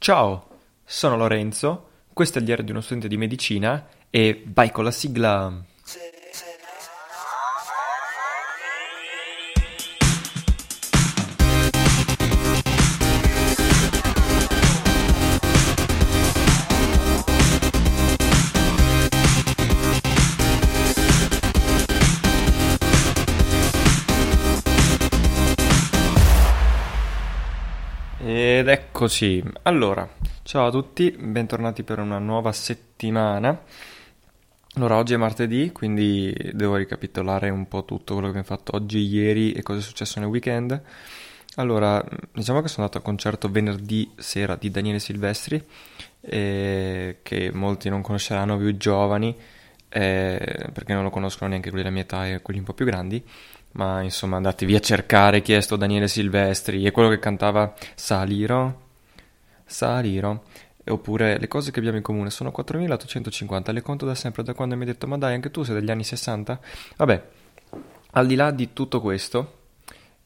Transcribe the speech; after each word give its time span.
Ciao, 0.00 0.46
sono 0.84 1.16
Lorenzo, 1.16 1.88
questo 2.12 2.38
è 2.38 2.40
il 2.40 2.46
diario 2.46 2.64
di 2.64 2.70
uno 2.70 2.80
studente 2.80 3.08
di 3.08 3.16
medicina 3.16 3.88
e 4.08 4.44
vai 4.46 4.70
con 4.70 4.84
la 4.84 4.92
sigla. 4.92 5.52
Ed 28.58 28.66
eccoci. 28.66 29.40
Allora, 29.62 30.16
ciao 30.42 30.66
a 30.66 30.70
tutti, 30.72 31.12
bentornati 31.12 31.84
per 31.84 32.00
una 32.00 32.18
nuova 32.18 32.50
settimana. 32.50 33.62
Allora, 34.74 34.96
oggi 34.96 35.14
è 35.14 35.16
martedì, 35.16 35.70
quindi 35.70 36.34
devo 36.54 36.74
ricapitolare 36.74 37.50
un 37.50 37.68
po' 37.68 37.84
tutto 37.84 38.14
quello 38.14 38.32
che 38.32 38.38
abbiamo 38.38 38.56
fatto 38.56 38.74
oggi, 38.74 38.98
ieri 39.06 39.52
e 39.52 39.62
cosa 39.62 39.78
è 39.78 39.82
successo 39.82 40.18
nel 40.18 40.28
weekend. 40.28 40.82
Allora, 41.54 42.04
diciamo 42.32 42.60
che 42.60 42.66
sono 42.66 42.86
andato 42.86 42.98
al 42.98 43.04
concerto 43.04 43.48
venerdì 43.48 44.10
sera 44.16 44.56
di 44.56 44.72
Daniele 44.72 44.98
Silvestri, 44.98 45.64
eh, 46.20 47.18
che 47.22 47.52
molti 47.52 47.88
non 47.88 48.02
conosceranno, 48.02 48.58
più 48.58 48.76
giovani, 48.76 49.36
eh, 49.88 50.68
perché 50.72 50.94
non 50.94 51.04
lo 51.04 51.10
conoscono 51.10 51.50
neanche 51.50 51.68
quelli 51.68 51.84
della 51.84 51.94
mia 51.94 52.04
età 52.04 52.26
e 52.26 52.42
quelli 52.42 52.58
un 52.58 52.64
po' 52.64 52.74
più 52.74 52.86
grandi 52.86 53.24
ma 53.72 54.02
insomma 54.02 54.36
andatevi 54.36 54.74
a 54.74 54.80
cercare 54.80 55.42
chi 55.42 55.52
è 55.52 55.60
sto 55.60 55.76
Daniele 55.76 56.08
Silvestri, 56.08 56.84
è 56.84 56.90
quello 56.90 57.08
che 57.08 57.18
cantava 57.18 57.74
Saliro, 57.94 58.86
Saliro, 59.64 60.44
oppure 60.86 61.38
le 61.38 61.48
cose 61.48 61.70
che 61.70 61.78
abbiamo 61.78 61.98
in 61.98 62.02
comune 62.02 62.30
sono 62.30 62.50
4850, 62.50 63.72
le 63.72 63.82
conto 63.82 64.06
da 64.06 64.14
sempre, 64.14 64.42
da 64.42 64.54
quando 64.54 64.74
mi 64.74 64.82
hai 64.82 64.88
detto 64.88 65.06
ma 65.06 65.18
dai 65.18 65.34
anche 65.34 65.50
tu 65.50 65.62
sei 65.62 65.74
degli 65.74 65.90
anni 65.90 66.04
60? 66.04 66.60
Vabbè, 66.96 67.22
al 68.12 68.26
di 68.26 68.34
là 68.34 68.50
di 68.50 68.72
tutto 68.72 69.00
questo, 69.00 69.56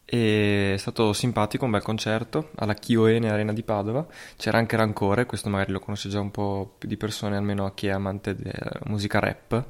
è 0.04 0.74
stato 0.76 1.12
simpatico, 1.12 1.64
un 1.64 1.70
bel 1.70 1.82
concerto 1.82 2.50
alla 2.56 2.74
Chioene 2.74 3.30
Arena 3.30 3.52
di 3.52 3.62
Padova, 3.62 4.06
c'era 4.36 4.58
anche 4.58 4.76
Rancore, 4.76 5.26
questo 5.26 5.48
magari 5.48 5.72
lo 5.72 5.80
conosce 5.80 6.08
già 6.08 6.20
un 6.20 6.30
po' 6.30 6.74
più 6.78 6.88
di 6.88 6.96
persone, 6.96 7.36
almeno 7.36 7.64
a 7.64 7.72
chi 7.72 7.86
è 7.86 7.90
amante 7.90 8.34
della 8.34 8.80
musica 8.84 9.18
rap, 9.18 9.64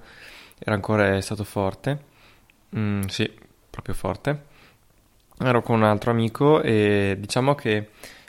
Rancore 0.58 1.16
è 1.16 1.20
stato 1.20 1.44
forte, 1.44 2.04
mm, 2.76 3.02
sì, 3.02 3.30
proprio 3.72 3.94
forte. 3.94 4.50
Ero 5.38 5.62
con 5.62 5.76
un 5.76 5.84
altro 5.84 6.10
amico 6.10 6.60
e 6.60 7.16
diciamo 7.18 7.54
che 7.54 7.76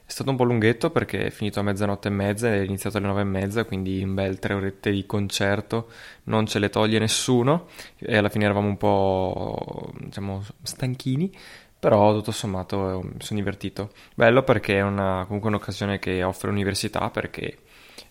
è 0.06 0.10
stato 0.10 0.32
un 0.32 0.38
po' 0.38 0.46
lunghetto 0.46 0.90
perché 0.90 1.26
è 1.26 1.30
finito 1.30 1.60
a 1.60 1.64
mezzanotte 1.64 2.08
e 2.08 2.12
mezza 2.12 2.48
è 2.52 2.60
iniziato 2.60 2.98
alle 2.98 3.08
nove 3.08 3.22
e 3.22 3.26
mezza, 3.26 3.66
quindi 3.66 4.02
un 4.02 4.14
bel 4.14 4.40
tre 4.40 4.54
orette 4.54 4.90
di 4.92 5.06
concerto, 5.06 5.90
non 6.24 6.48
ce 6.48 6.60
le 6.60 6.70
toglie 6.70 6.98
nessuno 6.98 7.68
e 7.98 8.18
alla 8.18 8.30
fine 8.30 8.46
eravamo 8.46 8.68
un 8.68 8.78
po' 8.78 9.92
diciamo 10.00 10.44
stanchini, 10.64 11.32
però 11.78 12.14
tutto 12.14 12.32
sommato 12.32 13.02
mi 13.04 13.20
sono 13.20 13.40
divertito. 13.40 13.92
Bello 14.16 14.44
perché 14.44 14.78
è 14.78 14.82
una, 14.82 15.24
comunque 15.26 15.50
un'occasione 15.50 16.00
che 16.00 16.24
offre 16.24 16.50
l'università 16.50 17.10
perché 17.10 17.58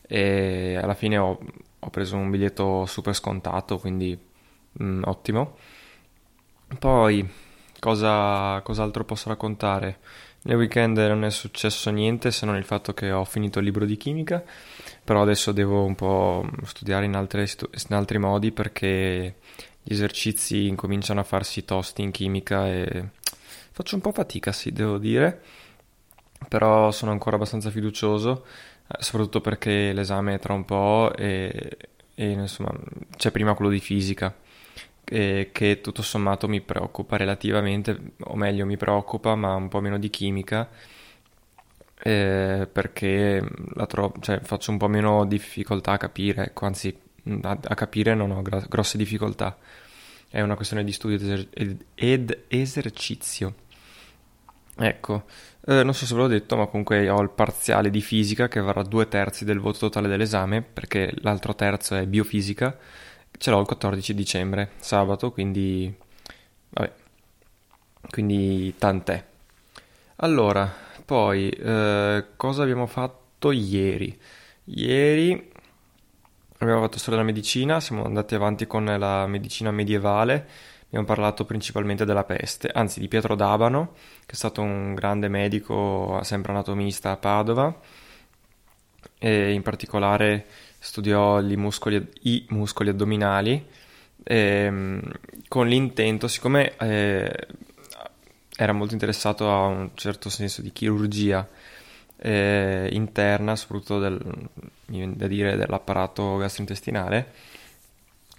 eh, 0.06 0.78
alla 0.80 0.94
fine 0.94 1.16
ho, 1.16 1.38
ho, 1.78 1.90
preso 1.90 2.16
un 2.16 2.30
biglietto 2.30 2.84
super 2.84 3.14
scontato, 3.14 3.78
quindi 3.78 4.18
mh, 4.72 4.84
mm, 4.84 5.02
ottimo. 5.06 5.56
Poi, 6.78 7.28
cosa, 7.78 8.60
cos'altro 8.62 9.04
posso 9.04 9.28
raccontare? 9.28 9.98
Nel 10.44 10.56
weekend 10.56 10.96
non 10.98 11.24
è 11.24 11.30
successo 11.30 11.90
niente 11.90 12.30
se 12.30 12.46
non 12.46 12.56
il 12.56 12.64
fatto 12.64 12.94
che 12.94 13.12
ho 13.12 13.24
finito 13.24 13.58
il 13.58 13.64
libro 13.66 13.84
di 13.84 13.96
chimica, 13.96 14.42
però 15.04 15.22
adesso 15.22 15.52
devo 15.52 15.84
un 15.84 15.94
po' 15.94 16.48
studiare 16.64 17.04
in, 17.04 17.14
altre, 17.14 17.46
in 17.88 17.94
altri 17.94 18.18
modi 18.18 18.50
perché 18.52 19.36
gli 19.82 19.92
esercizi 19.92 20.66
incominciano 20.66 21.20
a 21.20 21.24
farsi 21.24 21.64
tosti 21.64 22.02
in 22.02 22.10
chimica 22.10 22.66
e 22.68 23.10
faccio 23.70 23.94
un 23.94 24.00
po' 24.00 24.12
fatica, 24.12 24.50
sì, 24.52 24.72
devo 24.72 24.98
dire, 24.98 25.42
però 26.48 26.90
sono 26.90 27.12
ancora 27.12 27.36
abbastanza 27.36 27.70
fiducioso, 27.70 28.44
eh, 28.88 28.96
soprattutto 29.02 29.40
perché 29.40 29.92
l'esame 29.92 30.34
è 30.34 30.38
tra 30.40 30.54
un 30.54 30.64
po' 30.64 31.12
e, 31.14 31.76
e 32.14 32.30
insomma 32.30 32.72
c'è 33.16 33.30
prima 33.30 33.54
quello 33.54 33.70
di 33.70 33.80
fisica 33.80 34.34
eh, 35.12 35.50
che 35.52 35.82
tutto 35.82 36.00
sommato 36.00 36.48
mi 36.48 36.62
preoccupa 36.62 37.18
relativamente, 37.18 38.14
o 38.20 38.34
meglio 38.34 38.64
mi 38.64 38.78
preoccupa, 38.78 39.34
ma 39.34 39.54
un 39.54 39.68
po' 39.68 39.80
meno 39.80 39.98
di 39.98 40.08
chimica, 40.08 40.70
eh, 42.02 42.66
perché 42.72 43.46
tro- 43.86 44.14
cioè, 44.20 44.40
faccio 44.40 44.70
un 44.70 44.78
po' 44.78 44.88
meno 44.88 45.26
difficoltà 45.26 45.92
a 45.92 45.96
capire, 45.98 46.46
ecco, 46.46 46.64
anzi 46.64 46.96
a, 47.42 47.58
a 47.62 47.74
capire 47.74 48.14
non 48.14 48.30
ho 48.30 48.40
gra- 48.40 48.64
grosse 48.66 48.96
difficoltà, 48.96 49.58
è 50.30 50.40
una 50.40 50.54
questione 50.56 50.82
di 50.82 50.92
studio 50.92 51.16
ed, 51.16 51.22
eser- 51.22 51.86
ed, 51.94 52.44
esercizio. 52.48 53.54
Ecco, 54.74 55.24
eh, 55.66 55.82
non 55.82 55.92
so 55.92 56.06
se 56.06 56.14
ve 56.14 56.20
l'ho 56.22 56.26
detto, 56.28 56.56
ma 56.56 56.64
comunque 56.66 57.08
ho 57.10 57.20
il 57.20 57.30
parziale 57.30 57.90
di 57.90 58.00
fisica 58.00 58.48
che 58.48 58.60
varrà 58.60 58.82
due 58.82 59.06
terzi 59.08 59.44
del 59.44 59.60
voto 59.60 59.78
totale 59.80 60.08
dell'esame, 60.08 60.62
perché 60.62 61.12
l'altro 61.20 61.54
terzo 61.54 61.94
è 61.96 62.06
biofisica 62.06 62.76
ce 63.38 63.50
l'ho 63.50 63.60
il 63.60 63.66
14 63.66 64.14
dicembre, 64.14 64.70
sabato, 64.78 65.32
quindi 65.32 65.92
vabbè, 66.70 66.92
quindi 68.10 68.74
tant'è. 68.78 69.24
Allora, 70.16 70.70
poi 71.04 71.50
eh, 71.50 72.24
cosa 72.36 72.62
abbiamo 72.62 72.86
fatto 72.86 73.50
ieri? 73.50 74.18
Ieri 74.64 75.50
abbiamo 76.58 76.80
fatto 76.80 76.98
storia 76.98 77.18
della 77.20 77.32
medicina, 77.32 77.80
siamo 77.80 78.04
andati 78.04 78.34
avanti 78.34 78.66
con 78.66 78.84
la 78.84 79.26
medicina 79.26 79.70
medievale, 79.70 80.46
abbiamo 80.86 81.04
parlato 81.04 81.44
principalmente 81.44 82.04
della 82.04 82.24
peste, 82.24 82.68
anzi 82.72 83.00
di 83.00 83.08
Pietro 83.08 83.34
D'Abano, 83.34 83.94
che 84.24 84.32
è 84.32 84.36
stato 84.36 84.62
un 84.62 84.94
grande 84.94 85.28
medico, 85.28 86.20
sempre 86.22 86.52
anatomista 86.52 87.10
a 87.10 87.16
Padova, 87.16 87.76
e 89.18 89.52
in 89.52 89.62
particolare 89.62 90.46
studiò 90.82 91.40
muscoli, 91.40 92.04
i 92.22 92.44
muscoli 92.48 92.88
addominali 92.88 93.64
ehm, 94.24 95.00
con 95.46 95.68
l'intento, 95.68 96.26
siccome 96.26 96.76
eh, 96.76 97.46
era 98.56 98.72
molto 98.72 98.92
interessato 98.92 99.48
a 99.48 99.66
un 99.66 99.90
certo 99.94 100.28
senso 100.28 100.60
di 100.60 100.72
chirurgia 100.72 101.48
eh, 102.16 102.88
interna, 102.90 103.54
soprattutto 103.54 104.00
del, 104.00 104.20
dire, 104.86 105.56
dell'apparato 105.56 106.36
gastrointestinale, 106.36 107.32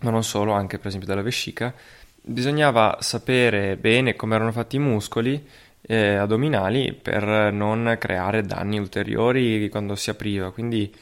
ma 0.01 0.11
non 0.11 0.23
solo, 0.23 0.51
anche 0.51 0.77
per 0.77 0.87
esempio 0.87 1.07
della 1.07 1.21
vescica, 1.21 1.73
bisognava 2.21 2.97
sapere 2.99 3.77
bene 3.77 4.15
come 4.15 4.35
erano 4.35 4.51
fatti 4.51 4.75
i 4.75 4.79
muscoli 4.79 5.47
eh, 5.81 6.15
addominali 6.15 6.93
per 6.93 7.53
non 7.53 7.95
creare 7.99 8.41
danni 8.43 8.79
ulteriori 8.79 9.69
quando 9.69 9.95
si 9.95 10.09
apriva. 10.09 10.51
Quindi 10.51 10.93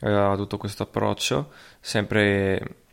aveva 0.00 0.36
tutto 0.36 0.56
questo 0.58 0.82
approccio, 0.84 1.52
sempre 1.80 2.84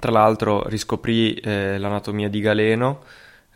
tra 0.00 0.10
l'altro 0.10 0.66
riscoprì 0.68 1.34
eh, 1.34 1.78
l'anatomia 1.78 2.28
di 2.28 2.40
Galeno, 2.40 3.04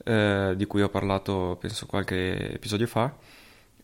eh, 0.04 0.54
di 0.56 0.66
cui 0.66 0.82
ho 0.82 0.88
parlato 0.88 1.56
penso 1.60 1.86
qualche 1.86 2.54
episodio 2.54 2.86
fa, 2.86 3.12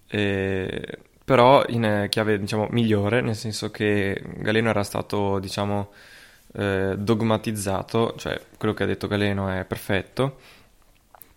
e 0.07 0.99
però 1.25 1.65
in 1.69 2.07
chiave 2.11 2.39
diciamo 2.39 2.69
migliore, 2.71 3.21
nel 3.23 3.35
senso 3.35 3.71
che 3.71 4.23
Galeno 4.37 4.69
era 4.69 4.85
stato 4.85 5.39
diciamo 5.39 5.91
eh, 6.55 6.95
dogmatizzato, 6.97 8.15
cioè 8.17 8.41
quello 8.59 8.75
che 8.75 8.83
ha 8.85 8.87
detto 8.87 9.09
Galeno 9.09 9.49
è 9.49 9.65
perfetto, 9.65 10.39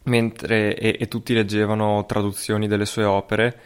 mentre 0.04 0.76
e, 0.78 0.98
e 1.00 1.08
tutti 1.08 1.34
leggevano 1.34 2.06
traduzioni 2.06 2.68
delle 2.68 2.86
sue 2.86 3.04
opere 3.04 3.60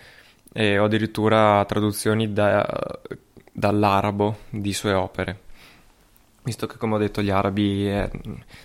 o 0.54 0.84
addirittura 0.84 1.64
traduzioni 1.66 2.34
da, 2.34 3.00
dall'arabo 3.52 4.40
di 4.50 4.74
sue 4.74 4.94
opere. 4.94 5.40
Visto 6.44 6.66
che, 6.68 6.78
come 6.78 6.96
ho 6.96 6.98
detto, 6.98 7.22
gli 7.22 7.30
arabi 7.30 7.88
eh, 7.88 8.10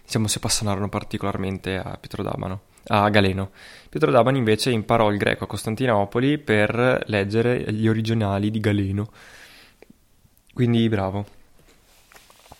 diciamo 0.02 0.28
si 0.28 0.38
appassionarono 0.38 0.88
particolarmente 0.88 1.76
a 1.76 1.96
Pietro 1.98 2.22
D'Abano 2.22 2.60
a 2.88 3.08
Galeno. 3.08 3.50
Pietro 3.88 4.10
D'Abano 4.10 4.36
invece 4.36 4.70
imparò 4.70 5.10
il 5.10 5.18
greco 5.18 5.44
a 5.44 5.46
Costantinopoli 5.46 6.38
per 6.38 7.02
leggere 7.06 7.72
gli 7.72 7.88
originali 7.88 8.50
di 8.50 8.60
Galeno. 8.60 9.10
Quindi 10.52 10.88
bravo. 10.88 11.26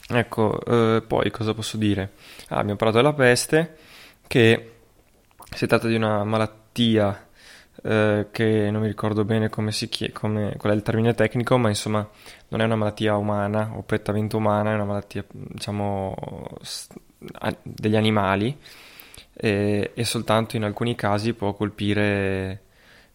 Ecco, 0.09 0.61
eh, 0.65 1.03
poi 1.03 1.31
cosa 1.31 1.55
posso 1.55 1.77
dire? 1.77 2.13
Ah, 2.49 2.59
abbiamo 2.59 2.77
parlato 2.77 2.99
della 2.99 3.15
peste, 3.15 3.77
che 4.27 4.73
si 5.55 5.67
tratta 5.67 5.89
di 5.89 5.95
una 5.95 6.23
malattia 6.25 7.26
eh, 7.83 8.29
che 8.31 8.71
non 8.71 8.83
mi 8.83 8.89
ricordo 8.89 9.25
bene 9.25 9.49
come 9.49 9.73
si 9.73 9.89
chiede, 9.89 10.13
come, 10.13 10.55
qual 10.57 10.73
è 10.73 10.77
il 10.77 10.83
termine 10.83 11.15
tecnico, 11.15 11.59
ma 11.59 11.69
insomma 11.69 12.09
non 12.49 12.61
è 12.61 12.65
una 12.65 12.77
malattia 12.77 13.17
umana 13.17 13.73
o 13.75 13.83
prettamente 13.83 14.37
umana, 14.37 14.71
è 14.71 14.75
una 14.75 14.85
malattia, 14.85 15.25
diciamo, 15.29 16.15
degli 17.63 17.97
animali 17.97 18.57
e, 19.33 19.93
e 19.95 20.05
soltanto 20.05 20.57
in 20.57 20.65
alcuni 20.65 20.95
casi 20.95 21.35
può 21.35 21.53
colpire 21.55 22.63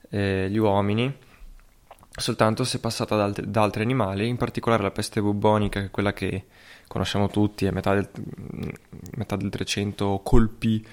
eh, 0.10 0.48
gli 0.50 0.58
uomini 0.58 1.30
soltanto 2.14 2.64
se 2.64 2.80
passata 2.80 3.16
da, 3.16 3.24
alt- 3.24 3.44
da, 3.44 3.62
altri 3.64 3.82
animali, 3.84 4.28
in 4.28 4.38
particolare 4.38 4.84
la 4.84 4.92
peste 4.92 5.22
bubbonica, 5.22 5.80
che 5.80 5.86
è 5.88 5.92
quella 5.92 6.14
che 6.14 6.46
conosciamo 6.88 7.30
tutti, 7.30 7.68
a 7.68 7.72
metà 7.72 7.94
del, 7.94 8.10
metà 9.16 9.36
del 9.36 9.50
300 9.50 10.20
colpì 10.24 10.86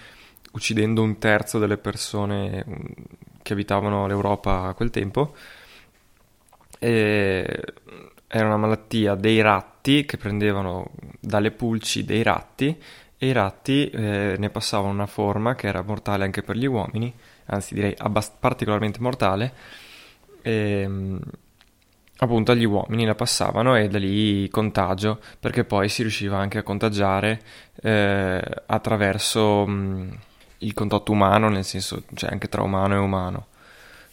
uccidendo 0.53 1.03
un 1.03 1.19
terzo 1.19 1.59
delle 1.59 1.77
persone 1.77 2.65
che 3.49 3.55
abitavano 3.55 4.07
l'Europa 4.07 4.65
a 4.65 4.75
quel 4.75 4.91
tempo. 4.91 5.35
E 6.79 7.65
era 8.27 8.47
una 8.47 8.59
malattia 8.59 9.15
dei 9.15 9.41
ratti 9.41 10.05
che 10.05 10.19
prendevano 10.19 10.91
dalle 11.19 11.51
pulci 11.51 12.05
dei 12.05 12.23
ratti 12.23 12.79
e 13.17 13.27
i 13.27 13.33
ratti 13.33 13.89
eh, 13.89 14.37
ne 14.39 14.51
passavano 14.51 14.93
una 14.93 15.07
forma 15.07 15.55
che 15.55 15.67
era 15.67 15.83
mortale 15.83 16.25
anche 16.25 16.43
per 16.43 16.57
gli 16.57 16.67
uomini, 16.67 17.13
anzi 17.47 17.75
direi 17.75 17.95
abbast- 17.97 18.37
particolarmente 18.39 19.01
mortale, 19.01 19.53
e, 20.43 20.81
ehm, 20.83 21.21
appunto 22.19 22.53
agli 22.53 22.65
uomini 22.65 23.07
la 23.07 23.15
passavano 23.15 23.77
e 23.77 23.89
da 23.89 23.99
lì 23.99 24.49
contagio, 24.51 25.21
perché 25.41 25.65
poi 25.65 25.89
si 25.89 26.03
riusciva 26.03 26.37
anche 26.37 26.59
a 26.59 26.63
contagiare 26.63 27.41
eh, 27.83 28.43
attraverso 28.67 29.67
mh, 29.67 30.19
il 30.59 30.75
contatto 30.75 31.13
umano, 31.13 31.49
nel 31.49 31.65
senso, 31.65 32.03
cioè 32.15 32.31
anche 32.31 32.49
tra 32.49 32.63
umano 32.63 32.95
e 32.95 32.99
umano. 32.99 33.47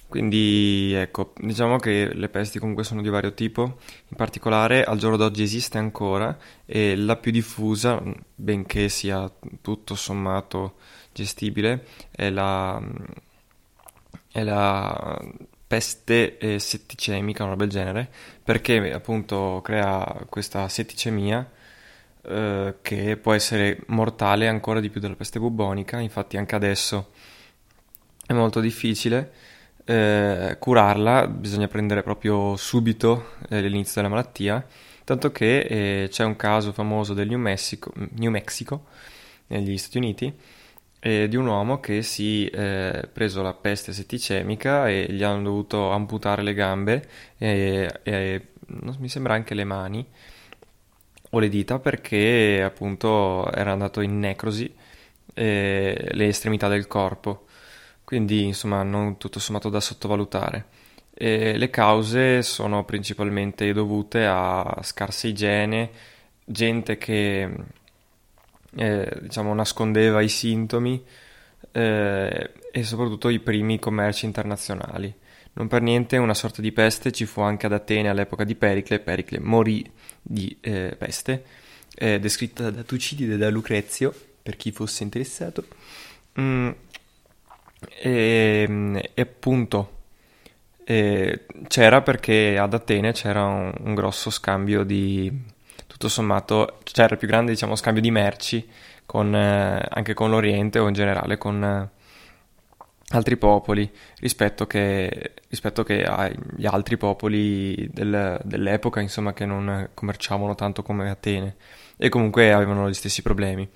Quindi 0.08 0.94
ecco, 0.94 1.34
diciamo 1.38 1.78
che 1.78 2.14
le 2.14 2.30
pesti 2.30 2.60
comunque 2.60 2.84
sono 2.84 3.02
di 3.02 3.10
vario 3.10 3.34
tipo, 3.34 3.80
in 4.08 4.16
particolare 4.16 4.84
al 4.84 4.98
giorno 4.98 5.18
d'oggi 5.18 5.42
esiste 5.42 5.78
ancora 5.78 6.38
e 6.66 6.96
la 6.96 7.18
più 7.18 7.32
diffusa, 7.32 8.02
benché 8.36 8.88
sia 8.88 9.30
tutto 9.62 9.96
sommato 9.96 10.76
gestibile, 11.12 11.86
è 12.12 12.30
la, 12.30 12.82
è 14.32 14.44
la 14.44 15.20
peste 15.68 16.60
setticemica, 16.60 17.44
una 17.44 17.54
roba 17.54 17.66
del 17.66 17.74
genere, 17.74 18.10
perché 18.44 18.94
appunto 18.94 19.60
crea 19.64 20.26
questa 20.30 20.70
setticemia 20.70 21.52
eh, 22.28 22.76
che 22.82 23.18
può 23.18 23.34
essere 23.34 23.80
mortale 23.88 24.48
ancora 24.48 24.80
di 24.80 24.90
più 24.90 25.00
della 25.00 25.16
peste 25.16 25.40
bubbonica, 25.40 26.00
infatti 26.00 26.38
anche 26.38 26.56
adesso 26.56 27.12
è 28.26 28.34
molto 28.34 28.60
difficile 28.60 29.32
eh, 29.86 30.58
curarla, 30.60 31.28
bisogna 31.28 31.68
prendere 31.68 32.04
proprio 32.04 32.56
subito 32.56 33.34
eh, 33.50 33.62
l'inizio 33.62 34.02
della 34.02 34.14
malattia, 34.14 34.66
tanto 35.04 35.32
che 35.32 35.60
eh, 35.60 36.08
c'è 36.10 36.24
un 36.24 36.36
caso 36.36 36.74
famoso 36.74 37.14
del 37.14 37.28
New 37.28 37.40
Mexico, 37.40 37.94
New 37.94 38.32
Mexico 38.32 38.86
negli 39.48 39.78
Stati 39.78 39.98
Uniti 39.98 40.34
eh, 41.00 41.28
di 41.28 41.36
un 41.36 41.46
uomo 41.46 41.80
che 41.80 42.02
si 42.02 42.48
è 42.48 43.04
eh, 43.04 43.08
preso 43.08 43.44
la 43.44 43.54
peste 43.54 43.94
setticemica 43.94 44.90
e 44.90 45.06
gli 45.10 45.22
hanno 45.22 45.44
dovuto 45.44 45.92
amputare 45.92 46.42
le 46.42 46.54
gambe 46.56 47.08
e, 47.38 48.00
e 48.02 48.48
mi 48.98 49.08
sembra 49.08 49.36
anche 49.36 49.54
le 49.54 49.64
mani 49.66 50.04
o 51.36 51.40
le 51.40 51.50
dita 51.50 51.80
perché 51.80 52.62
appunto 52.64 53.52
era 53.52 53.72
andato 53.72 54.02
in 54.02 54.20
necrosi 54.20 54.74
eh, 55.34 56.10
le 56.12 56.28
estremità 56.28 56.68
del 56.68 56.88
corpo 56.88 57.46
quindi 58.06 58.46
insomma 58.46 58.84
non 58.84 59.18
tutto 59.18 59.40
sommato 59.40 59.70
da 59.70 59.82
sottovalutare. 59.82 60.66
E 61.14 61.58
le 61.58 61.70
cause 61.70 62.44
sono 62.44 62.86
principalmente 62.86 63.74
dovute 63.74 64.26
a 64.26 64.80
scarsa 64.84 65.28
igiene, 65.28 65.90
gente 66.46 66.98
che 66.98 67.50
eh, 68.76 69.18
diciamo 69.22 69.54
nascondeva 69.54 70.22
i 70.22 70.30
sintomi 70.30 71.04
eh, 71.72 72.52
e 72.72 72.84
soprattutto 72.84 73.30
i 73.30 73.40
primi 73.40 73.80
commerci 73.80 74.26
internazionali. 74.26 75.14
Non 75.56 75.68
per 75.68 75.82
niente 75.82 76.18
una 76.18 76.34
sorta 76.34 76.62
di 76.62 76.72
peste 76.72 77.12
ci 77.12 77.26
fu 77.26 77.42
anche 77.42 77.66
ad 77.66 77.74
Atene 77.74 78.10
all'epoca 78.10 78.44
di 78.44 78.56
Pericle, 78.56 79.00
Pericle 79.00 79.40
morì 79.40 79.90
di 80.22 80.58
eh, 80.62 80.96
peste, 80.98 81.44
descritta 81.96 82.70
da 82.72 82.84
Tucidide 82.84 83.36
e 83.36 83.38
da 83.38 83.50
Lucrezio, 83.50 84.14
per 84.44 84.58
chi 84.58 84.72
fosse 84.72 85.04
interessato. 85.04 85.66
Mm, 86.40 86.72
e, 87.98 89.12
e 89.14 89.22
appunto 89.22 89.92
e 90.84 91.46
c'era 91.68 92.02
perché 92.02 92.58
ad 92.60 92.74
Atene 92.74 93.12
c'era 93.12 93.44
un, 93.44 93.74
un, 93.80 93.96
grosso 93.96 94.30
scambio 94.30 94.84
di 94.84 95.32
tutto 95.88 96.08
sommato 96.08 96.80
c'era 96.84 97.14
il 97.14 97.18
più 97.18 97.28
grande 97.28 97.52
diciamo 97.52 97.76
scambio 97.76 98.04
di 98.04 98.12
merci 98.12 98.68
con, 99.06 99.36
eh, 99.36 99.84
anche 99.90 100.14
con 100.14 100.30
l'Oriente 100.30 100.78
o 100.78 100.88
in 100.88 100.94
generale 100.94 101.38
con 101.40 101.64
eh, 101.64 101.95
altri 103.10 103.38
popoli 103.38 103.90
rispetto 104.20 104.66
che, 104.66 105.34
rispetto 105.50 105.84
che 105.84 106.04
agli 106.04 106.66
altri 106.66 106.98
popoli 106.98 107.88
del, 107.92 108.40
dell'epoca 108.44 109.00
insomma 109.00 109.34
che 109.34 109.46
non 109.46 109.90
commerciavano 109.94 110.56
tanto 110.56 110.82
come 110.82 111.10
Atene. 111.10 111.56
E 111.98 112.10
comunque 112.10 112.52
avevano 112.52 112.90
gli 112.90 112.94
stessi 112.94 113.22
problemi. 113.22 113.68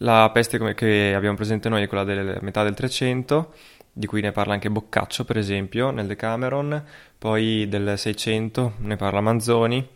La 0.00 0.30
peste 0.30 0.58
che 0.74 1.14
abbiamo 1.14 1.36
presente 1.36 1.68
noi 1.68 1.82
è 1.82 1.88
quella 1.88 2.04
della 2.04 2.38
metà 2.42 2.62
del 2.62 2.74
300, 2.74 3.52
di 3.92 4.06
cui 4.06 4.20
ne 4.20 4.32
parla 4.32 4.52
anche 4.52 4.70
Boccaccio, 4.70 5.24
per 5.24 5.38
esempio, 5.38 5.90
nel 5.90 6.06
Decameron, 6.06 6.84
poi 7.18 7.66
del 7.68 7.98
600 7.98 8.74
ne 8.78 8.96
parla 8.96 9.20
Manzoni. 9.20 9.88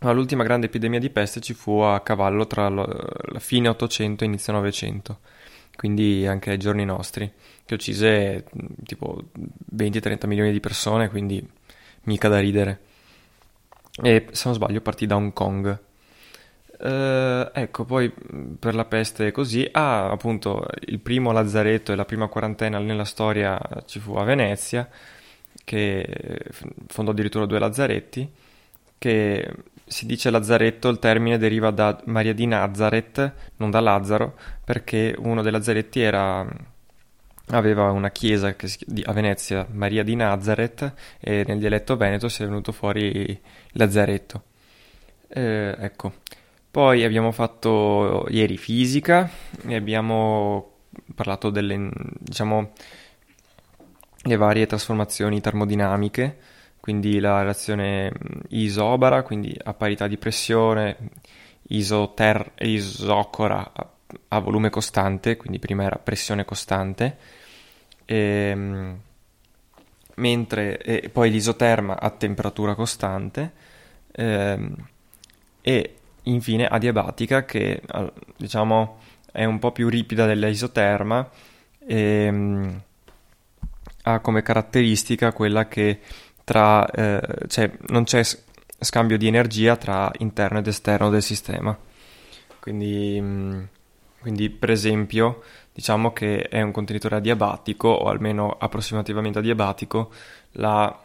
Ma 0.00 0.12
l'ultima 0.12 0.42
grande 0.42 0.66
epidemia 0.66 0.98
di 0.98 1.08
peste 1.10 1.40
ci 1.40 1.54
fu 1.54 1.78
a 1.78 2.00
cavallo 2.00 2.46
tra 2.46 2.68
la 2.68 3.38
fine 3.38 3.68
800 3.68 4.24
e 4.24 4.26
inizio 4.26 4.52
900, 4.54 5.18
quindi 5.76 6.26
anche 6.26 6.50
ai 6.50 6.58
giorni 6.58 6.84
nostri, 6.84 7.30
che 7.64 7.74
uccise 7.74 8.44
tipo 8.84 9.24
20-30 9.74 10.26
milioni 10.26 10.52
di 10.52 10.60
persone, 10.60 11.08
quindi 11.08 11.46
mica 12.04 12.28
da 12.28 12.40
ridere. 12.40 12.80
E 14.02 14.26
se 14.30 14.42
non 14.46 14.54
sbaglio 14.54 14.80
partì 14.80 15.06
da 15.06 15.16
Hong 15.16 15.32
Kong 15.32 15.84
Uh, 16.78 17.48
ecco, 17.54 17.84
poi 17.86 18.12
per 18.58 18.74
la 18.74 18.84
peste 18.84 19.32
così, 19.32 19.66
ah, 19.72 20.10
appunto, 20.10 20.66
il 20.86 21.00
primo 21.00 21.32
lazzaretto 21.32 21.92
e 21.92 21.96
la 21.96 22.04
prima 22.04 22.28
quarantena 22.28 22.78
nella 22.78 23.06
storia 23.06 23.58
ci 23.86 23.98
fu 23.98 24.14
a 24.16 24.24
Venezia, 24.24 24.86
che 25.64 26.06
fondò 26.86 27.12
addirittura 27.12 27.46
due 27.46 27.58
lazzaretti, 27.58 28.30
che 28.98 29.54
si 29.86 30.04
dice 30.04 30.30
lazzaretto, 30.30 30.88
il 30.88 30.98
termine 30.98 31.38
deriva 31.38 31.70
da 31.70 32.00
Maria 32.06 32.34
di 32.34 32.46
Nazareth, 32.46 33.32
non 33.56 33.70
da 33.70 33.80
Lazzaro, 33.80 34.36
perché 34.64 35.14
uno 35.18 35.42
dei 35.42 35.52
lazzaretti 35.52 36.00
era, 36.00 36.44
aveva 37.50 37.92
una 37.92 38.10
chiesa 38.10 38.54
si, 38.58 38.84
a 39.04 39.12
Venezia, 39.12 39.66
Maria 39.70 40.02
di 40.02 40.16
Nazareth, 40.16 40.92
e 41.20 41.44
nel 41.46 41.58
dialetto 41.58 41.96
veneto 41.96 42.28
si 42.28 42.42
è 42.42 42.46
venuto 42.46 42.72
fuori 42.72 43.40
lazzaretto. 43.72 44.42
Eh, 45.28 45.74
ecco. 45.78 46.14
Poi 46.70 47.04
abbiamo 47.04 47.32
fatto 47.32 48.26
ieri 48.28 48.58
fisica 48.58 49.30
e 49.66 49.76
abbiamo 49.76 50.72
parlato 51.14 51.50
delle, 51.50 51.90
diciamo, 52.18 52.72
le 54.22 54.36
varie 54.36 54.66
trasformazioni 54.66 55.40
termodinamiche, 55.40 56.36
quindi 56.86 57.18
la 57.18 57.42
reazione 57.42 58.12
isobara, 58.50 59.24
quindi 59.24 59.52
a 59.64 59.74
parità 59.74 60.06
di 60.06 60.16
pressione, 60.18 60.96
isoter- 61.70 62.52
isocora 62.62 63.72
a, 63.74 63.90
a 64.28 64.38
volume 64.38 64.70
costante, 64.70 65.36
quindi 65.36 65.58
prima 65.58 65.82
era 65.82 65.96
pressione 65.96 66.44
costante, 66.44 67.16
e, 68.04 68.94
mentre 70.14 70.78
e 70.78 71.08
poi 71.08 71.30
l'isoterma 71.32 71.98
a 71.98 72.08
temperatura 72.10 72.76
costante 72.76 73.52
ehm, 74.12 74.76
e 75.62 75.94
infine 76.22 76.66
adiabatica 76.68 77.44
che 77.44 77.82
diciamo 78.36 78.98
è 79.32 79.44
un 79.44 79.58
po' 79.58 79.72
più 79.72 79.88
ripida 79.88 80.24
dell'isoterma 80.24 81.28
e 81.84 81.96
ehm, 81.96 82.82
ha 84.08 84.20
come 84.20 84.42
caratteristica 84.42 85.32
quella 85.32 85.66
che 85.66 86.00
tra, 86.46 86.88
eh, 86.88 87.20
cioè 87.48 87.72
non 87.88 88.04
c'è 88.04 88.22
scambio 88.78 89.18
di 89.18 89.26
energia 89.26 89.74
tra 89.74 90.08
interno 90.18 90.60
ed 90.60 90.68
esterno 90.68 91.10
del 91.10 91.22
sistema. 91.22 91.76
Quindi, 92.60 93.18
mm, 93.20 93.62
quindi 94.20 94.48
per 94.50 94.70
esempio 94.70 95.42
diciamo 95.72 96.12
che 96.12 96.42
è 96.42 96.62
un 96.62 96.70
contenitore 96.70 97.16
adiabatico 97.16 97.88
o 97.88 98.08
almeno 98.08 98.56
approssimativamente 98.58 99.40
adiabatico 99.40 100.12
la, 100.52 101.02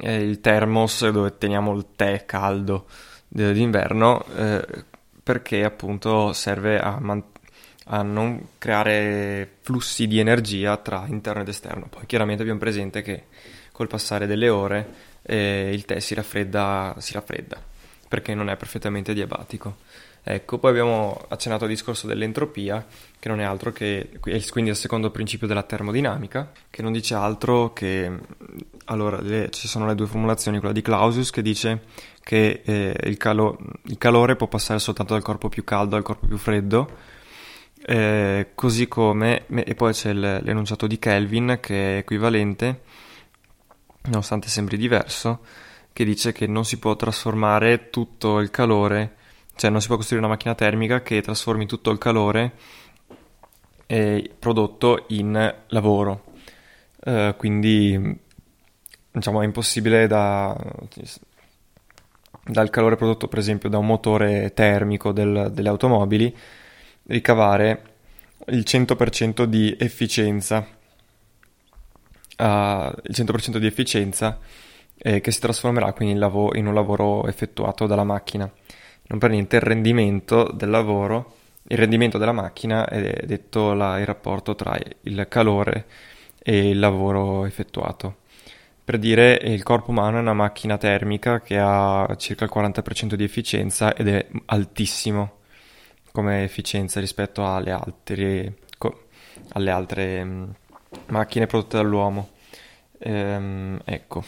eh, 0.00 0.14
il 0.22 0.40
thermos 0.40 1.08
dove 1.08 1.38
teniamo 1.38 1.74
il 1.74 1.86
tè 1.96 2.26
caldo 2.26 2.84
d'inverno 3.28 4.24
eh, 4.36 4.84
perché 5.22 5.64
appunto 5.64 6.34
serve 6.34 6.78
a, 6.78 6.98
man- 7.00 7.24
a, 7.86 8.02
non 8.02 8.48
creare 8.58 9.56
flussi 9.60 10.06
di 10.06 10.18
energia 10.18 10.76
tra 10.76 11.04
interno 11.06 11.42
ed 11.42 11.48
esterno. 11.48 11.86
Poi 11.88 12.04
chiaramente 12.06 12.42
abbiamo 12.42 12.60
presente 12.60 13.02
che 13.02 13.24
col 13.78 13.86
passare 13.86 14.26
delle 14.26 14.48
ore 14.48 14.88
eh, 15.22 15.70
il 15.72 15.84
tè 15.84 16.00
si 16.00 16.12
raffredda, 16.12 16.96
si 16.98 17.12
raffredda 17.12 17.62
perché 18.08 18.34
non 18.34 18.50
è 18.50 18.56
perfettamente 18.56 19.14
diabatico. 19.14 19.76
Ecco, 20.24 20.58
poi 20.58 20.70
abbiamo 20.70 21.26
accennato 21.28 21.62
al 21.62 21.70
discorso 21.70 22.08
dell'entropia, 22.08 22.84
che 23.20 23.28
non 23.28 23.40
è 23.40 23.44
altro 23.44 23.70
che, 23.70 24.18
quindi 24.20 24.70
il 24.70 24.76
secondo 24.76 25.12
principio 25.12 25.46
della 25.46 25.62
termodinamica, 25.62 26.50
che 26.68 26.82
non 26.82 26.90
dice 26.90 27.14
altro 27.14 27.72
che, 27.72 28.10
allora, 28.86 29.20
le, 29.20 29.48
ci 29.50 29.68
sono 29.68 29.86
le 29.86 29.94
due 29.94 30.06
formulazioni, 30.06 30.58
quella 30.58 30.74
di 30.74 30.82
Clausius 30.82 31.30
che 31.30 31.40
dice 31.40 31.82
che 32.20 32.62
eh, 32.64 32.96
il, 33.04 33.16
calo, 33.16 33.58
il, 33.84 33.96
calore 33.96 34.34
può 34.34 34.48
passare 34.48 34.80
soltanto 34.80 35.12
dal 35.12 35.22
corpo 35.22 35.48
più 35.48 35.62
caldo 35.62 35.94
al 35.94 36.02
corpo 36.02 36.26
più 36.26 36.36
freddo, 36.36 36.96
eh, 37.86 38.48
così 38.54 38.88
come, 38.88 39.46
e 39.46 39.74
poi 39.76 39.92
c'è 39.92 40.12
l'enunciato 40.12 40.88
di 40.88 40.98
Kelvin 40.98 41.58
che 41.60 41.94
è 41.94 41.98
equivalente, 41.98 42.80
nonostante 44.02 44.48
sembri 44.48 44.76
diverso, 44.76 45.40
che 45.92 46.04
dice 46.04 46.32
che 46.32 46.46
non 46.46 46.64
si 46.64 46.78
può 46.78 46.94
trasformare 46.96 47.90
tutto 47.90 48.38
il 48.38 48.50
calore 48.50 49.16
cioè 49.58 49.70
non 49.70 49.80
si 49.80 49.88
può 49.88 49.96
costruire 49.96 50.24
una 50.24 50.32
macchina 50.32 50.54
termica 50.54 51.02
che 51.02 51.20
trasformi 51.20 51.66
tutto 51.66 51.90
il 51.90 51.98
calore 51.98 52.52
eh, 53.86 54.30
prodotto 54.38 55.06
in 55.08 55.54
lavoro. 55.66 56.26
Uh, 57.04 57.34
quindi 57.36 58.16
diciamo 59.10 59.42
è 59.42 59.44
impossibile 59.44 60.06
da, 60.06 60.56
dal 62.44 62.70
calore 62.70 62.94
prodotto 62.94 63.26
per 63.26 63.40
esempio 63.40 63.68
da 63.68 63.78
un 63.78 63.86
motore 63.86 64.52
termico 64.54 65.10
del, 65.10 65.50
delle 65.52 65.68
automobili 65.68 66.36
ricavare 67.04 67.82
il 68.46 68.62
100% 68.64 69.42
di 69.42 69.76
efficienza 69.76 70.64
il 72.38 73.14
100% 73.14 73.56
di 73.56 73.66
efficienza 73.66 74.38
eh, 74.96 75.20
che 75.20 75.30
si 75.30 75.40
trasformerà 75.40 75.92
quindi 75.92 76.14
in, 76.14 76.20
lav- 76.20 76.54
in 76.56 76.66
un 76.66 76.74
lavoro 76.74 77.26
effettuato 77.26 77.86
dalla 77.86 78.04
macchina 78.04 78.50
non 79.08 79.18
per 79.18 79.30
niente 79.30 79.56
il 79.56 79.62
rendimento 79.62 80.50
del 80.52 80.70
lavoro, 80.70 81.34
il 81.68 81.78
rendimento 81.78 82.18
della 82.18 82.32
macchina 82.32 82.86
è 82.86 83.24
detto 83.24 83.72
la, 83.72 83.98
il 83.98 84.06
rapporto 84.06 84.54
tra 84.54 84.78
il 85.02 85.26
calore 85.28 85.86
e 86.38 86.70
il 86.70 86.78
lavoro 86.78 87.44
effettuato. 87.46 88.18
Per 88.84 88.98
dire, 88.98 89.38
il 89.42 89.62
corpo 89.62 89.90
umano 89.90 90.16
è 90.16 90.20
una 90.20 90.32
macchina 90.32 90.78
termica 90.78 91.40
che 91.40 91.58
ha 91.58 92.14
circa 92.16 92.44
il 92.44 92.50
40% 92.54 93.14
di 93.14 93.24
efficienza 93.24 93.94
ed 93.94 94.08
è 94.08 94.26
altissimo 94.46 95.36
come 96.12 96.42
efficienza 96.44 97.00
rispetto 97.00 97.46
alle 97.46 97.70
altre, 97.70 98.54
alle 99.52 99.70
altre 99.70 100.48
macchine 101.06 101.46
prodotte 101.46 101.76
dall'uomo. 101.76 102.30
Ehm, 102.98 103.80
ecco. 103.84 104.24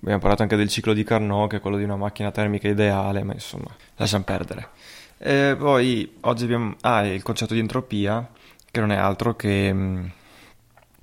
Abbiamo 0.00 0.20
parlato 0.20 0.42
anche 0.42 0.56
del 0.56 0.68
ciclo 0.68 0.94
di 0.94 1.04
Carnot, 1.04 1.50
che 1.50 1.56
è 1.56 1.60
quello 1.60 1.76
di 1.76 1.84
una 1.84 1.96
macchina 1.96 2.32
termica 2.32 2.68
ideale, 2.68 3.22
ma 3.22 3.34
insomma, 3.34 3.68
lasciamo 3.96 4.24
perdere. 4.24 4.70
E 5.18 5.54
poi 5.56 6.16
oggi 6.22 6.44
abbiamo 6.44 6.74
ah, 6.80 7.06
il 7.06 7.22
concetto 7.22 7.54
di 7.54 7.60
entropia, 7.60 8.28
che 8.68 8.80
non 8.80 8.90
è 8.90 8.96
altro 8.96 9.36
che 9.36 9.72
mm, 9.72 10.06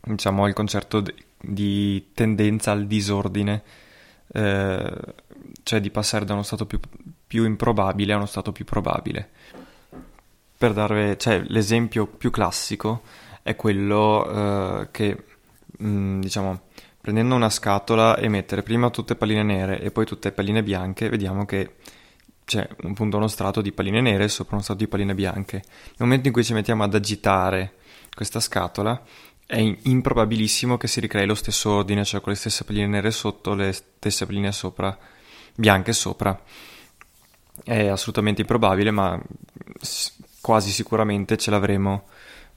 diciamo 0.02 0.48
il 0.48 0.54
concetto 0.54 1.02
di 1.40 2.10
tendenza 2.14 2.72
al 2.72 2.88
disordine, 2.88 3.64
eh, 4.34 4.98
cioè 5.64 5.80
di 5.80 5.90
passare 5.90 6.26
da 6.26 6.34
uno 6.34 6.44
stato 6.44 6.66
più, 6.66 6.80
più, 7.26 7.46
improbabile 7.46 8.12
a 8.12 8.18
uno 8.18 8.26
stato 8.26 8.52
più 8.52 8.66
probabile. 8.66 9.30
Per 10.58 10.74
darvi, 10.74 11.18
cioè, 11.18 11.42
l'esempio 11.48 12.06
più 12.06 12.32
classico 12.32 13.04
è 13.50 13.56
quello 13.56 14.82
eh, 14.82 14.88
che, 14.92 15.24
mh, 15.80 15.88
mm, 15.88 16.22
diciamo, 16.22 16.62
prendendo 17.02 17.34
una 17.34 17.50
scatola 17.50 18.16
e 18.18 18.28
mettere 18.28 18.62
prima 18.62 18.92
tutte 18.92 19.16
palline 19.16 19.42
nere 19.42 19.82
e 19.82 19.90
poi 19.90 20.06
tutte 20.06 20.32
palline 20.32 20.62
bianche, 20.62 21.10
vediamo 21.10 21.46
che 21.46 21.78
c'è 22.46 22.68
appunto 22.84 23.18
uno 23.18 23.28
strato 23.28 23.62
di 23.62 23.72
palline 23.72 24.02
nere 24.02 24.28
sopra 24.28 24.54
uno 24.54 24.64
strato 24.64 24.82
di 24.82 24.88
palline 24.88 25.16
bianche. 25.16 25.64
Nel 25.64 25.96
momento 25.98 26.28
in 26.28 26.34
cui 26.34 26.44
ci 26.44 26.54
mettiamo 26.54 26.84
ad 26.84 26.94
agitare 26.94 27.74
questa 28.14 28.40
scatola, 28.40 29.02
è 29.48 29.58
improbabilissimo 29.58 30.78
che 30.78 30.88
si 30.88 31.00
ricrei 31.00 31.26
lo 31.26 31.34
stesso 31.34 31.72
ordine, 31.72 32.06
cioè 32.06 32.22
con 32.22 32.32
le 32.32 32.38
stesse 32.38 32.66
palline 32.66 32.86
nere 32.86 33.10
sotto, 33.10 33.56
le 33.56 33.74
stesse 33.74 34.28
palline 34.28 34.52
sopra, 34.52 34.96
bianche 35.56 35.92
sopra. 35.92 36.40
È 37.64 37.88
assolutamente 37.88 38.42
improbabile, 38.42 38.92
ma 38.92 39.20
quasi 40.40 40.70
sicuramente 40.70 41.36
ce 41.36 41.50
l'avremo, 41.50 42.06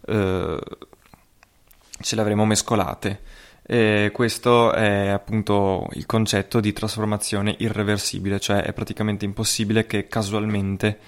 eh, 0.06 0.58
ce 2.00 2.16
l'avremo 2.16 2.44
mescolate. 2.44 3.20
E 3.64 4.10
questo 4.12 4.72
è 4.72 5.08
appunto 5.08 5.88
il 5.92 6.04
concetto 6.04 6.60
di 6.60 6.72
trasformazione 6.72 7.54
irreversibile, 7.58 8.40
cioè 8.40 8.62
è 8.62 8.72
praticamente 8.72 9.24
impossibile 9.24 9.86
che 9.86 10.08
casualmente 10.08 10.98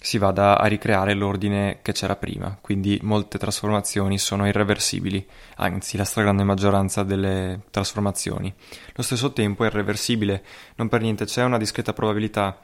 si 0.00 0.18
vada 0.18 0.58
a 0.58 0.66
ricreare 0.66 1.14
l'ordine 1.14 1.80
che 1.82 1.92
c'era 1.92 2.16
prima, 2.16 2.56
quindi 2.60 2.98
molte 3.02 3.38
trasformazioni 3.38 4.18
sono 4.18 4.46
irreversibili, 4.46 5.26
anzi 5.56 5.96
la 5.96 6.04
stragrande 6.04 6.44
maggioranza 6.44 7.02
delle 7.02 7.62
trasformazioni. 7.70 8.54
Lo 8.94 9.02
stesso 9.02 9.32
tempo 9.32 9.64
è 9.64 9.66
irreversibile, 9.66 10.44
non 10.76 10.88
per 10.88 11.00
niente 11.00 11.24
c'è 11.24 11.42
una 11.42 11.58
discreta 11.58 11.92
probabilità 11.92 12.58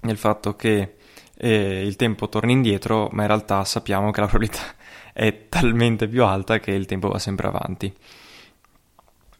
nel 0.00 0.18
fatto 0.18 0.54
che 0.54 0.96
eh, 1.36 1.84
il 1.84 1.96
tempo 1.96 2.28
torni 2.28 2.52
indietro, 2.52 3.08
ma 3.12 3.22
in 3.22 3.28
realtà 3.28 3.64
sappiamo 3.64 4.10
che 4.10 4.20
la 4.20 4.26
probabilità 4.26 4.62
è 5.12 5.48
talmente 5.48 6.08
più 6.08 6.24
alta 6.24 6.58
che 6.58 6.72
il 6.72 6.86
tempo 6.86 7.08
va 7.08 7.18
sempre 7.18 7.46
avanti 7.48 7.92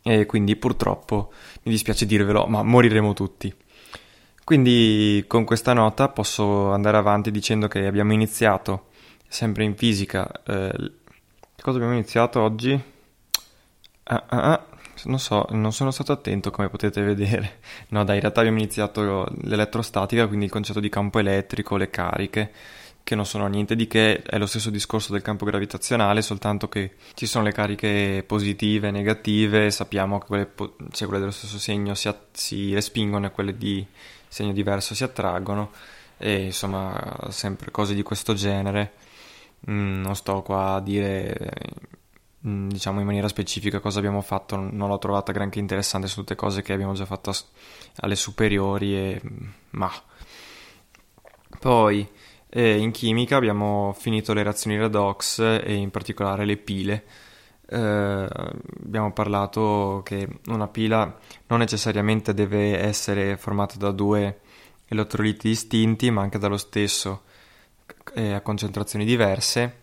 e 0.07 0.27
quindi 0.27 0.55
purtroppo 0.57 1.33
mi 1.63 1.73
dispiace 1.73 2.05
dirvelo, 2.05 2.47
ma 2.47 2.63
moriremo 2.63 3.15
tutti. 3.15 3.53
Quindi 4.45 5.25
con 5.27 5.45
questa 5.45 5.73
nota 5.73 6.11
posso 6.11 6.71
andare 6.73 6.99
avanti 6.99 7.31
dicendo 7.31 7.69
che 7.69 7.87
abbiamo 7.87 8.13
iniziato 8.13 8.89
sempre 9.27 9.65
in 9.65 9.75
fisica. 9.75 10.31
Eh, 10.47 10.93
cosa 11.59 11.77
abbiamo 11.77 11.95
iniziato 11.95 12.43
oggi? 12.43 12.79
Ah, 14.03 14.25
ah, 14.29 14.53
ah, 14.53 14.67
non 15.05 15.19
so, 15.19 15.47
non 15.51 15.73
sono 15.73 15.91
stato 15.91 16.13
attento 16.13 16.51
come 16.51 16.69
potete 16.69 17.03
vedere. 17.03 17.61
No, 17.95 18.03
dai, 18.05 18.17
in 18.17 18.21
realtà 18.23 18.41
abbiamo 18.41 18.59
iniziato 18.59 19.27
l'elettrostatica, 19.43 20.27
quindi 20.27 20.47
il 20.47 20.51
concetto 20.51 20.81
di 20.81 20.89
campo 20.89 21.19
elettrico, 21.19 21.77
le 21.77 21.91
cariche 21.91 22.53
che 23.05 23.15
non 23.15 23.27
sono 23.27 23.47
niente 23.47 23.77
di 23.77 23.87
che, 23.87 24.23
è 24.23 24.39
lo 24.39 24.47
stesso 24.47 24.71
discorso 24.71 25.13
del 25.13 25.21
campo 25.21 25.45
gravitazionale, 25.45 26.23
soltanto 26.23 26.69
che 26.69 26.95
ci 27.15 27.27
sono 27.27 27.45
le 27.45 27.53
cariche 27.53 28.25
positive 28.27 28.89
e 28.89 28.91
negative, 28.91 29.71
sappiamo 29.71 30.19
che 30.19 30.27
quelle, 30.27 30.51
cioè 30.91 31.07
quelle 31.07 31.21
dello 31.21 31.31
stesso 31.31 31.59
segno 31.59 31.95
si, 31.95 32.11
si 32.33 32.73
respingono 32.73 33.27
e 33.27 33.31
quelle 33.31 33.57
di 33.59 33.87
segno 34.27 34.53
diverso 34.53 34.95
si 34.95 35.05
attraggono, 35.05 35.71
e 36.17 36.45
insomma 36.45 37.17
sempre 37.29 37.71
cose 37.71 37.95
di 37.95 38.03
questo 38.03 38.33
genere. 38.33 38.95
Mm, 39.71 40.01
non 40.03 40.17
sto 40.17 40.43
qua 40.43 40.75
a 40.75 40.81
dire 40.81 41.37
diciamo 42.47 43.01
in 43.01 43.07
maniera 43.07 43.29
specifica 43.29 43.81
cosa 43.81 44.01
abbiamo 44.01 44.21
fatto, 44.21 44.57
non 44.57 44.89
l'ho 44.89 44.99
trovata 44.99 45.33
granché 45.33 45.59
interessante, 45.59 46.09
sono 46.09 46.27
tutte 46.27 46.37
cose 46.37 46.61
che 46.61 46.75
abbiamo 46.75 46.93
già 46.93 47.07
fatto 47.07 47.33
alle 48.01 48.17
superiori 48.17 48.95
e 48.95 49.21
ma 49.71 49.91
poi 51.59 52.07
e 52.51 52.77
in 52.77 52.91
chimica 52.91 53.37
abbiamo 53.37 53.95
finito 53.99 54.35
le 54.35 54.43
reazioni 54.43 54.77
redox 54.77 55.41
e 55.41 55.73
in 55.73 55.91
particolare 55.91 56.45
le 56.45 56.57
pile. 56.59 57.05
Eh, 57.67 57.79
abbiamo 57.79 59.13
parlato 59.13 60.03
che 60.05 60.29
una 60.49 60.69
pila 60.69 61.19
non 61.47 61.61
necessariamente 61.61 62.35
deve 62.35 62.79
essere 62.79 63.39
formata 63.39 63.77
da 63.79 63.91
due 63.91 64.41
elettroliti 64.87 65.49
distinti, 65.49 66.11
ma 66.11 66.21
anche 66.21 66.39
dallo 66.39 66.59
stesso 66.59 67.23
eh, 68.15 68.35
a 68.35 68.41
concentrazioni 68.43 69.05
diverse. 69.05 69.83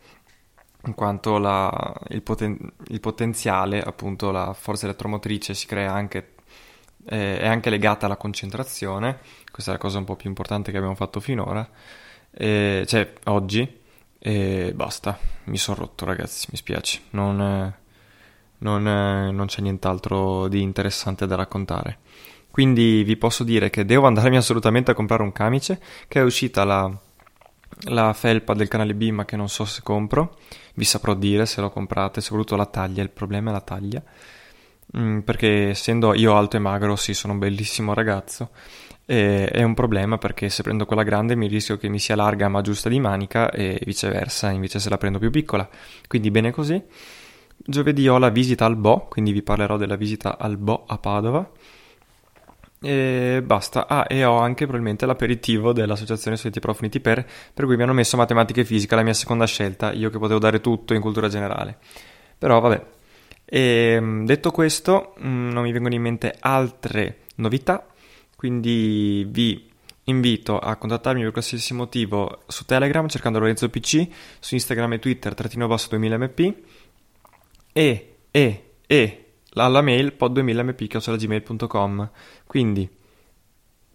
In 0.85 0.95
quanto 0.95 1.37
la, 1.37 1.93
il, 2.09 2.21
poten- 2.21 2.73
il, 2.87 2.99
potenziale, 2.99 3.81
appunto 3.81 4.31
la 4.31 4.53
forza 4.53 4.85
elettromotrice 4.85 5.53
si 5.53 5.67
crea 5.67 5.93
anche, 5.93 6.33
eh, 7.05 7.39
è 7.39 7.47
anche 7.47 7.69
legata 7.69 8.05
alla 8.05 8.17
concentrazione, 8.17 9.19
questa 9.51 9.71
è 9.71 9.73
la 9.75 9.79
cosa 9.79 9.99
un 9.99 10.05
po' 10.05 10.15
più 10.15 10.29
importante 10.29 10.71
che 10.71 10.77
abbiamo 10.77 10.95
fatto 10.95 11.19
finora, 11.19 11.67
eh, 12.31 12.83
cioè 12.87 13.13
oggi, 13.25 13.79
e 14.17 14.71
basta, 14.75 15.17
mi 15.45 15.57
sono 15.57 15.77
rotto 15.77 16.05
ragazzi, 16.05 16.47
mi 16.51 16.57
spiace, 16.57 17.01
non, 17.11 17.73
non, 18.59 18.83
non 18.83 19.45
c'è 19.47 19.61
nient'altro 19.61 20.47
di 20.47 20.61
interessante 20.61 21.27
da 21.27 21.35
raccontare. 21.35 21.99
Quindi 22.51 23.03
vi 23.03 23.15
posso 23.15 23.43
dire 23.43 23.69
che 23.69 23.85
devo 23.85 24.05
andarmi 24.07 24.35
assolutamente 24.37 24.91
a 24.91 24.93
comprare 24.93 25.23
un 25.23 25.31
camice, 25.31 25.81
che 26.07 26.19
è 26.19 26.23
uscita 26.23 26.63
la, 26.63 26.91
la 27.85 28.13
felpa 28.13 28.53
del 28.53 28.67
canale 28.67 28.93
B, 28.93 29.09
ma 29.09 29.25
che 29.25 29.35
non 29.35 29.49
so 29.49 29.65
se 29.65 29.81
compro. 29.83 30.37
Vi 30.75 30.83
saprò 30.83 31.13
dire 31.13 31.45
se 31.45 31.61
lo 31.61 31.69
comprate, 31.69 32.21
soprattutto 32.21 32.55
la 32.55 32.65
taglia, 32.65 33.01
il 33.01 33.09
problema 33.09 33.49
è 33.49 33.53
la 33.53 33.61
taglia. 33.61 34.03
Mm, 34.97 35.19
perché 35.19 35.69
essendo 35.69 36.13
io 36.13 36.35
alto 36.35 36.57
e 36.57 36.59
magro, 36.59 36.95
sì, 36.95 37.13
sono 37.13 37.33
un 37.33 37.39
bellissimo 37.39 37.93
ragazzo, 37.93 38.49
e 39.05 39.45
è 39.47 39.63
un 39.63 39.73
problema 39.73 40.17
perché 40.17 40.49
se 40.49 40.63
prendo 40.63 40.85
quella 40.85 41.03
grande 41.03 41.35
mi 41.35 41.47
rischio 41.47 41.77
che 41.77 41.87
mi 41.89 41.99
sia 41.99 42.15
larga 42.15 42.49
ma 42.49 42.61
giusta 42.61 42.89
di 42.89 42.99
manica 42.99 43.49
e 43.51 43.81
viceversa, 43.85 44.51
invece 44.51 44.79
se 44.79 44.89
la 44.89 44.97
prendo 44.97 45.19
più 45.19 45.31
piccola. 45.31 45.67
Quindi 46.07 46.31
bene 46.31 46.51
così. 46.51 46.81
Giovedì 47.63 48.07
ho 48.07 48.17
la 48.17 48.29
visita 48.29 48.65
al 48.65 48.75
Bo, 48.75 49.07
quindi 49.07 49.31
vi 49.31 49.43
parlerò 49.43 49.77
della 49.77 49.95
visita 49.95 50.37
al 50.37 50.57
Bo 50.57 50.83
a 50.87 50.97
Padova 50.97 51.49
e 52.83 53.43
basta. 53.45 53.87
Ah, 53.87 54.05
e 54.09 54.25
ho 54.25 54.39
anche 54.39 54.63
probabilmente 54.63 55.05
l'aperitivo 55.05 55.71
dell'Associazione 55.71 56.35
Studenti 56.35 56.59
Prof 56.59 56.79
Uniti 56.79 56.99
per, 56.99 57.25
per 57.53 57.65
cui 57.65 57.75
mi 57.75 57.83
hanno 57.83 57.93
messo 57.93 58.17
matematica 58.17 58.61
e 58.61 58.65
fisica, 58.65 58.95
la 58.95 59.03
mia 59.03 59.13
seconda 59.13 59.45
scelta, 59.45 59.91
io 59.91 60.09
che 60.09 60.17
potevo 60.17 60.39
dare 60.39 60.61
tutto 60.61 60.95
in 60.95 61.01
cultura 61.01 61.27
generale. 61.27 61.77
Però 62.37 62.59
vabbè. 62.59 62.83
E, 63.45 63.59
ehm, 63.59 64.25
detto 64.25 64.49
questo, 64.51 65.13
mm, 65.23 65.51
non 65.51 65.63
mi 65.63 65.71
vengono 65.71 65.93
in 65.93 66.01
mente 66.01 66.35
altre 66.39 67.19
novità, 67.35 67.85
quindi 68.35 69.27
vi 69.29 69.69
invito 70.05 70.57
a 70.57 70.75
contattarmi 70.75 71.21
per 71.21 71.31
qualsiasi 71.31 71.73
motivo 71.75 72.41
su 72.47 72.65
Telegram 72.65 73.07
cercando 73.07 73.37
Lorenzo 73.39 73.69
PC, 73.69 74.07
su 74.39 74.55
Instagram 74.55 74.93
e 74.93 74.99
Twitter 74.99 75.35
trattino 75.35 75.67
basso 75.67 75.95
2000mp 75.95 76.53
e, 77.73 78.15
e, 78.31 78.63
e 78.87 79.25
alla 79.53 79.81
mail 79.81 80.15
pod2000mp.gmail.com 80.17 82.09
quindi 82.45 82.89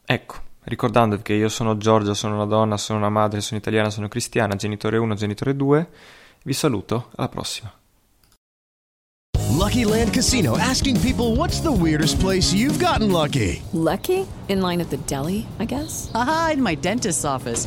ecco 0.04 0.44
ricordandovi 0.64 1.22
che 1.22 1.34
io 1.34 1.48
sono 1.48 1.76
Giorgia, 1.76 2.12
sono 2.12 2.34
una 2.34 2.44
donna, 2.44 2.76
sono 2.76 2.98
una 2.98 3.08
madre, 3.08 3.40
sono 3.40 3.60
italiana, 3.60 3.88
sono 3.88 4.08
cristiana, 4.08 4.56
genitore 4.56 4.98
1, 4.98 5.14
genitore 5.14 5.54
2 5.54 5.88
vi 6.42 6.52
saluto, 6.52 7.10
alla 7.16 7.28
prossima. 7.28 7.72
Lucky 9.56 9.84
Land 9.84 10.12
Casino 10.12 10.56
asking 10.58 11.00
people 11.00 11.34
what's 11.34 11.60
the 11.60 11.72
weirdest 11.72 12.20
place 12.20 12.54
you've 12.54 12.78
gotten 12.78 13.10
lucky? 13.10 13.62
Lucky? 13.72 14.26
In 14.48 14.60
line 14.60 14.80
at 14.80 14.90
the 14.90 14.98
deli, 15.06 15.46
I 15.58 15.64
guess? 15.64 16.10
Aha, 16.12 16.52
in 16.52 16.62
my 16.62 16.76
dentist's 16.76 17.24
office 17.24 17.66